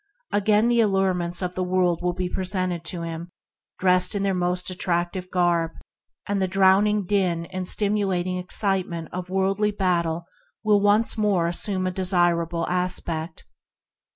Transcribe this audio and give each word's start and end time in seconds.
Again 0.31 0.67
the 0.67 0.79
allurements 0.81 1.43
of 1.43 1.53
the 1.53 1.61
world 1.63 2.01
will 2.01 2.13
be 2.13 2.27
presented 2.27 2.83
to 2.85 3.03
him, 3.03 3.29
dressed 3.77 4.15
in 4.15 4.23
their 4.23 4.33
most 4.33 4.71
attractive 4.71 5.29
garb, 5.29 5.73
and 6.27 6.41
the 6.41 6.47
drowning 6.47 7.05
din 7.05 7.45
and 7.45 7.67
stimulating 7.67 8.39
excitement 8.39 9.09
of 9.13 9.29
worldly 9.29 9.69
battle 9.69 10.25
will 10.63 10.81
once 10.81 11.19
more 11.19 11.47
assume 11.47 11.85
a 11.85 11.91
desirable 11.91 12.67
aspect. 12.67 13.45